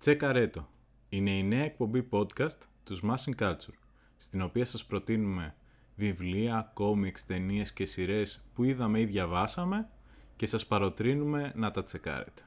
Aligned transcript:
Τσέκαρέτο. 0.00 0.68
Είναι 1.08 1.30
η 1.30 1.42
νέα 1.42 1.64
εκπομπή 1.64 2.08
podcast 2.10 2.58
τους 2.84 3.02
Smashing 3.04 3.42
Culture, 3.42 3.78
στην 4.16 4.42
οποία 4.42 4.64
σας 4.64 4.84
προτείνουμε 4.84 5.54
βιβλία, 5.96 6.70
κόμιξ, 6.74 7.26
ταινίες 7.26 7.72
και 7.72 7.84
σειρές 7.84 8.44
που 8.54 8.64
είδαμε 8.64 9.00
ή 9.00 9.04
διαβάσαμε 9.04 9.88
και 10.36 10.46
σας 10.46 10.66
παροτρύνουμε 10.66 11.52
να 11.54 11.70
τα 11.70 11.82
τσεκάρετε. 11.82 12.42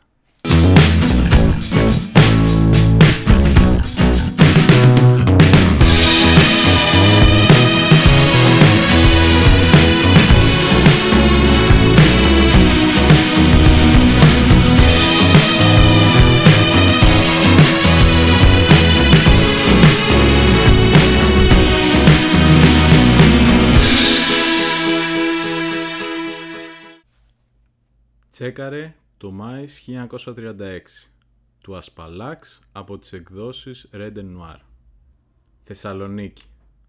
Τσέκαρε 28.43 28.95
το 29.17 29.31
Μάης 29.31 29.89
1936 30.09 30.79
του 31.61 31.75
Ασπαλάξ 31.75 32.59
από 32.71 32.99
τις 32.99 33.13
εκδόσεις 33.13 33.89
Red 33.93 34.17
Noir. 34.17 34.59
Θεσσαλονίκη, 35.63 36.43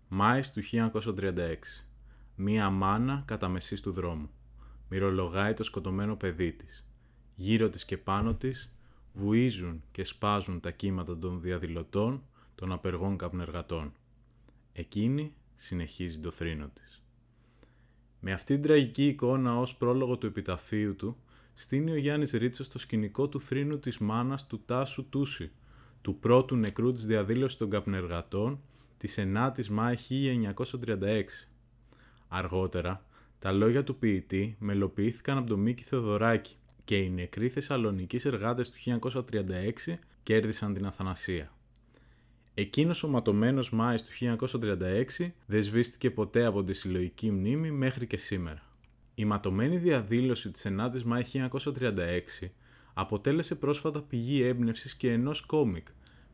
Μάης 0.09 0.52
του 0.52 0.63
1936. 0.63 1.85
Μία 2.35 2.71
μάνα 2.71 3.23
κατά 3.27 3.49
μεσής 3.49 3.80
του 3.80 3.93
δρόμου. 3.93 4.30
Μυρολογάει 4.88 5.55
το 5.55 5.65
σκοτωμένο 5.65 6.16
παιδί 6.16 6.52
της. 6.52 6.87
Γύρω 7.35 7.68
της 7.68 7.85
και 7.85 7.99
πάνω 7.99 8.35
της 8.35 8.71
βουίζουν 9.13 9.83
και 9.93 10.05
σπάζουν 10.05 10.61
τα 10.61 10.71
κύματα 10.71 11.18
των 11.18 11.41
διαδηλωτών 11.41 12.23
των 12.55 12.73
απεργών 12.73 13.16
καπνεργατών. 13.16 13.93
Εκείνη 14.73 15.35
συνεχίζει 15.55 16.18
το 16.18 16.30
θρήνο 16.30 16.71
της. 16.74 17.02
Με 18.21 18.33
αυτήν 18.33 18.61
την 18.61 18.65
τραγική 18.65 19.07
εικόνα 19.07 19.59
ως 19.59 19.77
πρόλογο 19.77 20.18
του 20.18 20.27
επιταφείου 20.27 20.96
του, 20.96 21.16
στείνει 21.55 21.91
ο 21.91 21.97
Γιάννης 21.97 22.33
Ρίτσος 22.33 22.66
στο 22.66 22.79
σκηνικό 22.79 23.29
του 23.29 23.41
θρήνου 23.41 23.79
της 23.79 23.99
μάνας 23.99 24.47
του 24.47 24.63
Τάσου 24.66 25.09
Τούση, 25.09 25.51
του 26.02 26.19
πρώτου 26.19 26.57
νεκρού 26.57 26.93
της 26.93 27.07
διαδήλωσης 27.07 27.59
των 27.59 27.71
καπνεργατών 27.71 28.61
της 28.96 29.19
9ης 29.19 29.66
Μάη 29.69 29.96
1936. 30.09 31.49
Αργότερα, 32.29 33.05
τα 33.38 33.52
λόγια 33.52 33.85
του 33.85 33.96
ποιητή 33.96 34.57
μελοποιήθηκαν 34.59 35.38
από 35.38 35.46
τον 35.46 35.61
Μίκη 35.61 35.83
Θεοδωράκη 35.83 36.57
και 36.85 36.99
οι 36.99 37.11
νεκροί 37.11 37.49
Θεσσαλονικοί 37.49 38.21
εργάτες 38.24 38.71
του 38.71 38.79
1936 39.01 39.99
κέρδισαν 40.23 40.74
την 40.74 40.87
Αθανασία. 40.87 41.52
Εκείνος 42.55 43.02
ο 43.02 43.09
ματωμένος 43.09 43.71
Μάης 43.71 44.05
του 44.05 44.37
1936 45.18 45.33
δεν 45.46 45.63
σβήστηκε 45.63 46.11
ποτέ 46.11 46.45
από 46.45 46.65
τη 46.65 46.73
συλλογική 46.73 47.30
μνήμη 47.30 47.71
μέχρι 47.71 48.07
και 48.07 48.16
σήμερα. 48.16 48.74
Η 49.15 49.24
ματωμένη 49.24 49.76
διαδήλωση 49.76 50.51
της 50.51 50.66
9ης 50.68 51.02
Μάη 51.02 51.23
1936 51.32 52.48
αποτέλεσε 52.95 53.54
πρόσφατα 53.54 54.02
πηγή 54.02 54.43
έμπνευσης 54.43 54.95
και 54.95 55.12
ενός 55.12 55.40
κόμικ 55.40 55.87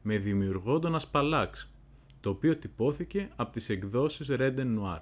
με 0.02 0.16
δημιουργό 0.16 0.78
τον 0.78 0.94
Ασπαλάξ, 0.94 1.72
το 2.20 2.30
οποίο 2.30 2.56
τυπώθηκε 2.56 3.28
από 3.36 3.52
τις 3.52 3.68
εκδόσεις 3.68 4.28
Red 4.30 4.56
Noir. 4.58 5.00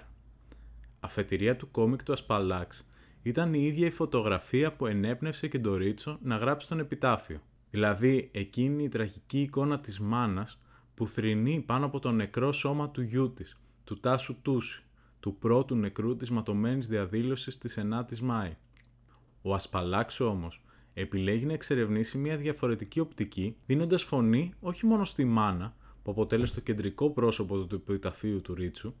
Αφετηρία 0.99 1.55
του 1.55 1.71
κόμικ 1.71 2.03
του 2.03 2.13
Ασπαλάξ 2.13 2.85
ήταν 3.21 3.53
η 3.53 3.63
ίδια 3.65 3.87
η 3.87 3.91
φωτογραφία 3.91 4.73
που 4.73 4.85
ενέπνευσε 4.85 5.47
και 5.47 5.59
τον 5.59 5.73
Ρίτσο 5.73 6.19
να 6.21 6.35
γράψει 6.35 6.67
τον 6.67 6.79
επιτάφιο. 6.79 7.41
Δηλαδή 7.69 8.29
εκείνη 8.33 8.83
η 8.83 8.89
τραγική 8.89 9.41
εικόνα 9.41 9.79
της 9.79 9.99
μάνας 9.99 10.61
που 10.95 11.07
θρυνεί 11.07 11.63
πάνω 11.65 11.85
από 11.85 11.99
το 11.99 12.11
νεκρό 12.11 12.51
σώμα 12.51 12.89
του 12.89 13.01
γιού 13.01 13.33
της, 13.33 13.59
του 13.83 13.99
Τάσου 13.99 14.41
Τούση, 14.41 14.83
του 15.19 15.35
πρώτου 15.35 15.75
νεκρού 15.75 16.15
της 16.15 16.29
ματωμένης 16.29 16.87
διαδήλωσης 16.87 17.57
της 17.57 17.77
9ης 17.79 18.19
Μάη. 18.19 18.55
Ο 19.41 19.53
Ασπαλάξο 19.53 20.25
όμως 20.25 20.61
επιλέγει 20.93 21.45
να 21.45 21.53
εξερευνήσει 21.53 22.17
μια 22.17 22.37
διαφορετική 22.37 22.99
οπτική, 22.99 23.55
δίνοντας 23.65 24.03
φωνή 24.03 24.53
όχι 24.59 24.85
μόνο 24.85 25.05
στη 25.05 25.25
μάνα, 25.25 25.75
που 26.03 26.11
αποτέλεσε 26.11 26.53
το 26.53 26.61
κεντρικό 26.61 27.09
πρόσωπο 27.09 27.65
του 27.65 27.75
επιταφείου 27.75 28.41
του 28.41 28.53
Ρίτσου, 28.53 28.93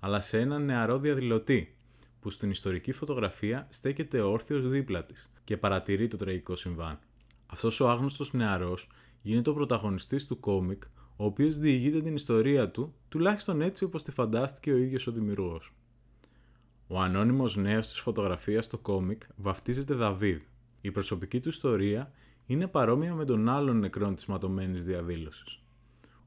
αλλά 0.00 0.20
σε 0.20 0.40
έναν 0.40 0.64
νεαρό 0.64 0.98
διαδηλωτή, 0.98 1.76
που 2.20 2.30
στην 2.30 2.50
ιστορική 2.50 2.92
φωτογραφία 2.92 3.66
στέκεται 3.70 4.20
όρθιος 4.20 4.68
δίπλα 4.68 5.04
της 5.04 5.30
και 5.44 5.56
παρατηρεί 5.56 6.08
το 6.08 6.16
τραγικό 6.16 6.56
συμβάν. 6.56 6.98
Αυτός 7.46 7.80
ο 7.80 7.90
άγνωστος 7.90 8.32
νεαρός 8.32 8.88
γίνεται 9.22 9.50
ο 9.50 9.54
πρωταγωνιστής 9.54 10.26
του 10.26 10.40
κόμικ 10.40 10.82
ο 11.16 11.24
οποίος 11.24 11.58
διηγείται 11.58 12.00
την 12.00 12.14
ιστορία 12.14 12.70
του, 12.70 12.94
τουλάχιστον 13.08 13.60
έτσι 13.60 13.84
όπως 13.84 14.02
τη 14.02 14.10
φαντάστηκε 14.10 14.72
ο 14.72 14.76
ίδιος 14.76 15.06
ο 15.06 15.12
δημιουργός. 15.12 15.72
Ο 16.86 17.00
ανώνυμος 17.00 17.56
νέος 17.56 17.88
της 17.88 18.00
φωτογραφίας 18.00 18.64
στο 18.64 18.78
κόμικ 18.78 19.22
βαφτίζεται 19.36 19.94
Δαβίδ. 19.94 20.40
Η 20.80 20.90
προσωπική 20.90 21.40
του 21.40 21.48
ιστορία 21.48 22.12
είναι 22.46 22.66
παρόμοια 22.66 23.14
με 23.14 23.24
τον 23.24 23.48
άλλον 23.48 23.78
νεκρόν 23.78 24.14
της 24.14 24.26
ματωμένης 24.26 24.84
διαδήλωσης. 24.84 25.60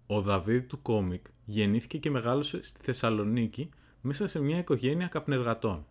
Ο 0.08 0.22
Δαβίδ 0.22 0.64
του 0.68 0.82
κόμικ 0.82 1.26
γεννήθηκε 1.46 1.98
και 1.98 2.10
μεγάλωσε 2.10 2.60
στη 2.64 2.82
Θεσσαλονίκη 2.84 3.70
μέσα 4.02 4.28
σε 4.28 4.40
μια 4.40 4.58
οικογένεια 4.58 5.08
καπνεργατών. 5.08 5.86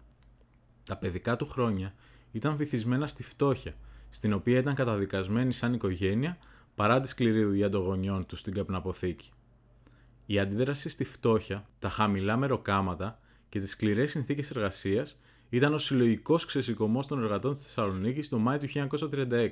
Τα 0.84 0.96
παιδικά 0.96 1.36
του 1.36 1.46
χρόνια 1.46 1.94
ήταν 2.32 2.56
βυθισμένα 2.56 3.06
στη 3.06 3.22
φτώχεια, 3.22 3.74
στην 4.10 4.32
οποία 4.32 4.58
ήταν 4.58 4.74
καταδικασμένοι 4.74 5.52
σαν 5.52 5.74
οικογένεια 5.74 6.38
παρά 6.74 7.00
τη 7.00 7.08
σκληρή 7.08 7.44
δουλειά 7.44 7.68
των 7.68 7.82
γονιών 7.82 8.26
τους 8.26 8.40
στην 8.40 8.54
καπναποθήκη. 8.54 9.30
Η 10.26 10.38
αντίδραση 10.38 10.88
στη 10.88 11.04
φτώχεια, 11.04 11.68
τα 11.78 11.88
χαμηλά 11.88 12.36
μεροκάματα 12.36 13.16
και 13.48 13.58
τις 13.58 13.70
σκληρές 13.70 14.10
συνθήκες 14.10 14.50
εργασίας 14.50 15.18
ήταν 15.48 15.74
ο 15.74 15.78
συλλογικός 15.78 16.44
ξεσηκωμός 16.44 17.06
των 17.06 17.22
εργατών 17.22 17.52
της 17.54 17.62
Θεσσαλονίκη 17.62 18.28
το 18.28 18.38
Μάιο 18.38 18.58
του 18.58 18.66
1936. 18.66 19.50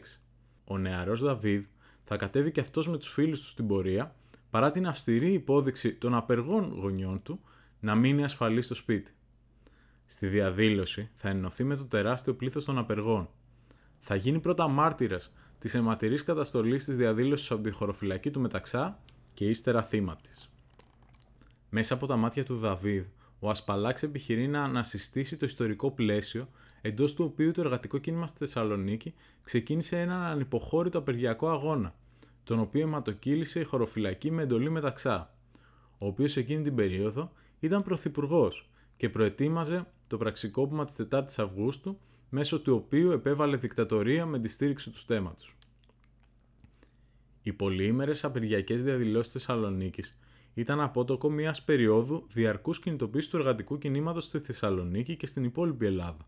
Ο 0.64 0.78
νεαρός 0.78 1.20
Δαβίδ 1.20 1.64
θα 2.04 2.16
κατέβει 2.16 2.50
και 2.50 2.60
αυτός 2.60 2.88
με 2.88 2.98
τους 2.98 3.12
φίλους 3.12 3.40
του 3.40 3.46
στην 3.46 3.66
πορεία 3.66 4.14
παρά 4.50 4.70
την 4.70 4.86
αυστηρή 4.86 5.32
υπόδειξη 5.32 5.94
των 5.94 6.14
απεργών 6.14 6.72
γονιών 6.80 7.22
του 7.22 7.40
να 7.80 7.94
μείνει 7.94 8.24
ασφαλής 8.24 8.64
στο 8.64 8.74
σπίτι. 8.74 9.12
Στη 10.06 10.26
διαδήλωση 10.26 11.10
θα 11.12 11.28
ενωθεί 11.28 11.64
με 11.64 11.76
το 11.76 11.84
τεράστιο 11.84 12.34
πλήθος 12.34 12.64
των 12.64 12.78
απεργών. 12.78 13.28
Θα 13.98 14.14
γίνει 14.14 14.40
πρώτα 14.40 14.68
μάρτυρας 14.68 15.32
της 15.62 15.74
αιματηρής 15.74 16.24
καταστολής 16.24 16.84
της 16.84 16.96
διαδήλωσης 16.96 17.50
από 17.50 17.62
τη 17.62 17.70
χωροφυλακή 17.70 18.30
του 18.30 18.40
Μεταξά 18.40 18.98
και 19.34 19.48
ύστερα 19.48 19.82
θύμα 19.82 20.16
της. 20.16 20.50
Μέσα 21.70 21.94
από 21.94 22.06
τα 22.06 22.16
μάτια 22.16 22.44
του 22.44 22.56
Δαβίδ, 22.56 23.04
ο 23.38 23.50
Ασπαλάξ 23.50 24.02
επιχειρεί 24.02 24.48
να 24.48 24.62
ανασυστήσει 24.62 25.36
το 25.36 25.46
ιστορικό 25.46 25.90
πλαίσιο 25.90 26.48
εντός 26.80 27.14
του 27.14 27.24
οποίου 27.24 27.52
το 27.52 27.60
εργατικό 27.60 27.98
κίνημα 27.98 28.26
στη 28.26 28.38
Θεσσαλονίκη 28.38 29.14
ξεκίνησε 29.42 30.00
έναν 30.00 30.20
ανυποχώρητο 30.20 30.98
απεργιακό 30.98 31.48
αγώνα, 31.48 31.94
τον 32.44 32.58
οποίο 32.58 32.82
αιματοκύλησε 32.82 33.60
η 33.60 33.64
χωροφυλακή 33.64 34.30
με 34.30 34.42
εντολή 34.42 34.70
Μεταξά, 34.70 35.34
ο 35.98 36.06
οποίος 36.06 36.36
εκείνη 36.36 36.62
την 36.62 36.74
περίοδο 36.74 37.32
ήταν 37.60 37.82
πρωθυπουργός 37.82 38.70
και 38.96 39.08
προετοίμαζε 39.08 39.86
το 40.06 40.16
πραξικόπημα 40.16 40.84
της 40.84 40.96
4ης 41.10 41.34
Αυγούστου 41.36 41.98
μέσω 42.34 42.60
του 42.60 42.74
οποίου 42.74 43.10
επέβαλε 43.10 43.56
δικτατορία 43.56 44.26
με 44.26 44.38
τη 44.38 44.48
στήριξη 44.48 44.90
του 44.90 44.98
στέματος. 44.98 45.56
Οι 47.42 47.52
πολυήμερες 47.52 48.24
απεργιακές 48.24 48.84
διαδηλώσεις 48.84 49.32
της 49.32 49.44
Θεσσαλονίκης 49.44 50.18
ήταν 50.54 50.80
απότοκο 50.80 51.30
μιας 51.30 51.62
περίοδου 51.62 52.26
διαρκούς 52.28 52.78
κινητοποίησης 52.80 53.30
του 53.30 53.36
εργατικού 53.36 53.78
κινήματος 53.78 54.24
στη 54.24 54.38
Θεσσαλονίκη 54.38 55.16
και 55.16 55.26
στην 55.26 55.44
υπόλοιπη 55.44 55.86
Ελλάδα, 55.86 56.26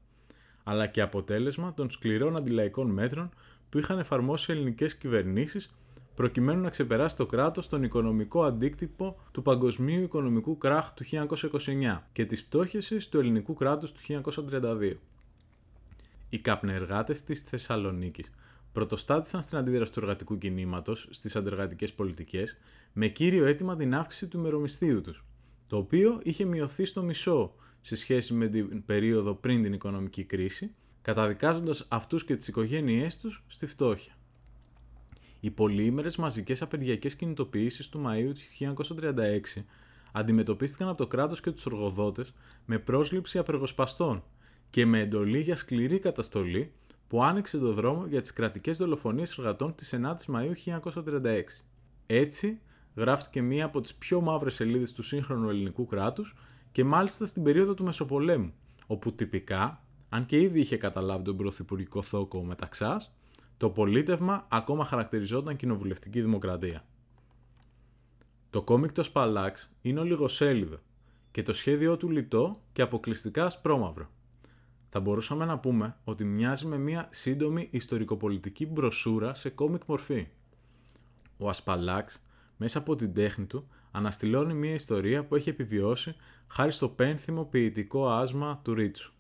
αλλά 0.65 0.87
και 0.87 1.01
αποτέλεσμα 1.01 1.75
των 1.75 1.91
σκληρών 1.91 2.37
αντιλαϊκών 2.37 2.91
μέτρων 2.91 3.31
που 3.69 3.79
είχαν 3.79 3.99
εφαρμόσει 3.99 4.53
ελληνικές 4.53 4.97
κυβερνήσεις 4.97 5.71
προκειμένου 6.15 6.61
να 6.61 6.71
ξεπεράσει 6.71 7.17
το 7.17 7.27
κράτος 7.27 7.69
τον 7.69 7.83
οικονομικό 7.83 8.45
αντίκτυπο 8.45 9.21
του 9.33 9.43
παγκοσμίου 9.43 10.03
οικονομικού 10.03 10.59
κράχ 10.59 10.93
του 10.93 11.05
1929 11.05 12.01
και 12.13 12.25
της 12.25 12.45
πτώχευσης 12.45 13.09
του 13.09 13.19
ελληνικού 13.19 13.55
κράτους 13.55 13.93
του 13.93 14.23
1932 14.51 14.97
οι 16.35 16.39
καπνεργάτες 16.39 17.23
της 17.23 17.43
Θεσσαλονίκης 17.43 18.31
πρωτοστάτησαν 18.73 19.43
στην 19.43 19.59
αντίδραση 19.59 19.93
του 19.93 20.01
εργατικού 20.01 20.39
κινήματος 20.39 21.09
στις 21.11 21.37
αντεργατικές 21.37 21.93
πολιτικές 21.93 22.59
με 22.93 23.09
κύριο 23.09 23.45
αίτημα 23.45 23.77
την 23.77 23.95
αύξηση 23.95 24.29
του 24.29 24.39
μερομισθίου 24.39 25.01
τους, 25.01 25.25
το 25.67 25.77
οποίο 25.77 26.21
είχε 26.23 26.45
μειωθεί 26.45 26.85
στο 26.85 27.03
μισό 27.03 27.55
σε 27.81 27.97
σχέση 27.97 28.35
με 28.35 28.49
την 28.49 28.85
περίοδο 28.85 29.35
πριν 29.35 29.63
την 29.63 29.73
οικονομική 29.73 30.25
κρίση, 30.25 30.75
καταδικάζοντας 31.03 31.87
αυτούς 31.89 32.25
και 32.25 32.37
τις 32.37 32.49
οικογένειές 32.49 33.19
τους 33.19 33.45
στη 33.47 33.67
φτώχεια. 33.67 34.13
Οι 35.41 35.51
πολύήμερες 35.51 36.17
μαζικές 36.17 36.63
απεργιακές 36.63 37.17
κινητοποιήσεις 37.17 37.89
του 37.89 38.03
Μαΐου 38.07 38.33
του 38.35 38.41
1936 39.55 39.65
αντιμετωπίστηκαν 40.13 40.89
από 40.89 40.99
το 40.99 41.07
κράτος 41.07 41.41
και 41.41 41.51
τους 41.51 41.67
εργοδότες 41.67 42.35
με 42.65 42.79
πρόσληψη 42.79 43.39
απεργοσπαστών 43.39 44.25
και 44.75 44.87
με 44.87 45.01
εντολή 45.01 45.41
για 45.41 45.57
σκληρή 45.57 45.99
καταστολή 45.99 46.73
που 47.09 47.25
άνοιξε 47.25 47.59
το 47.59 47.73
δρόμο 47.73 48.07
για 48.07 48.21
τις 48.21 48.33
κρατικές 48.33 48.77
δολοφονίες 48.77 49.39
εργατών 49.39 49.75
της 49.75 49.95
9ης 49.97 50.35
Μαΐου 50.35 50.81
1936. 50.95 51.43
Έτσι, 52.07 52.61
γράφτηκε 52.97 53.43
μία 53.43 53.65
από 53.65 53.81
τις 53.81 53.95
πιο 53.95 54.21
μαύρες 54.21 54.55
σελίδες 54.55 54.93
του 54.93 55.03
σύγχρονου 55.03 55.49
ελληνικού 55.49 55.87
κράτους 55.87 56.35
και 56.73 56.85
μάλιστα 56.85 57.27
στην 57.27 57.43
περίοδο 57.43 57.75
του 57.75 57.85
Μεσοπολέμου, 57.85 58.53
όπου 58.87 59.13
τυπικά, 59.13 59.85
αν 60.09 60.27
και 60.27 60.41
ήδη 60.41 60.61
είχε 60.61 60.77
καταλάβει 60.77 61.25
τον 61.25 61.37
πρωθυπουργικό 61.37 62.03
θόκο 62.03 62.39
ο 62.39 62.45
Μεταξάς, 62.45 63.15
το 63.57 63.71
πολίτευμα 63.71 64.47
ακόμα 64.51 64.85
χαρακτηριζόταν 64.85 65.57
κοινοβουλευτική 65.57 66.21
δημοκρατία. 66.21 66.85
Το 68.51 68.63
κόμικ 68.63 68.93
το 68.93 69.03
Σπαλάξ 69.03 69.71
είναι 69.83 70.01
ολιγοσέλιδο 70.01 70.79
και 71.31 71.43
το 71.43 71.53
σχέδιό 71.53 71.97
του 71.97 72.11
λιτό 72.11 72.61
και 72.73 72.83
αποκλειστικά 72.83 73.45
ασπρόμαυρο. 73.45 74.09
Θα 74.97 75.03
μπορούσαμε 75.03 75.45
να 75.45 75.59
πούμε 75.59 75.97
ότι 76.05 76.25
μοιάζει 76.25 76.67
με 76.67 76.79
μια 76.79 77.09
σύντομη 77.11 77.69
ιστορικοπολιτική 77.71 78.67
μπροσούρα 78.67 79.35
σε 79.35 79.51
κόμικ 79.51 79.83
μορφή. 79.87 80.27
Ο 81.39 81.49
Ασπαλάξ, 81.49 82.23
μέσα 82.57 82.79
από 82.79 82.97
την 82.97 83.15
τέχνη 83.15 83.45
του, 83.45 83.69
αναστηλώνει 83.91 84.55
μια 84.55 84.75
ιστορία 84.75 85.25
που 85.25 85.35
έχει 85.35 85.49
επιβιώσει 85.49 86.15
χάρη 86.47 86.73
στο 86.73 86.89
πένθυμο 86.89 87.45
ποιητικό 87.45 88.09
άσμα 88.09 88.61
του 88.65 88.75
Ρίτσου. 88.75 89.13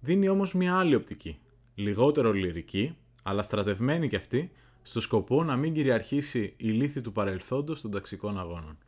Δίνει 0.00 0.28
όμως 0.28 0.54
μια 0.54 0.78
άλλη 0.78 0.94
οπτική, 0.94 1.38
λιγότερο 1.74 2.32
λυρική, 2.32 2.96
αλλά 3.22 3.42
στρατευμένη 3.42 4.08
κι 4.08 4.16
αυτή, 4.16 4.50
στο 4.82 5.00
σκοπό 5.00 5.44
να 5.44 5.56
μην 5.56 5.74
κυριαρχήσει 5.74 6.54
η 6.56 6.68
λύθη 6.68 7.00
του 7.00 7.12
παρελθόντος 7.12 7.80
των 7.80 7.90
ταξικών 7.90 8.38
αγώνων. 8.38 8.78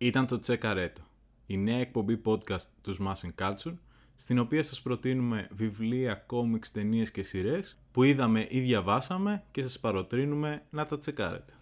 Ήταν 0.00 0.26
το 0.26 0.38
Τσεκαρέτο, 0.38 1.02
η 1.46 1.56
νέα 1.56 1.78
εκπομπή 1.78 2.20
podcast 2.24 2.66
τους 2.82 2.98
Smashing 3.00 3.34
Culture, 3.42 3.74
στην 4.16 4.38
οποία 4.38 4.62
σας 4.62 4.82
προτείνουμε 4.82 5.48
βιβλία, 5.52 6.14
κόμιξ, 6.14 6.70
ταινίες 6.72 7.10
και 7.10 7.22
σειρές 7.22 7.76
που 7.92 8.02
είδαμε 8.02 8.46
ή 8.50 8.60
διαβάσαμε 8.60 9.42
και 9.50 9.62
σας 9.62 9.80
παροτρύνουμε 9.80 10.62
να 10.70 10.86
τα 10.86 10.98
τσεκάρετε. 10.98 11.52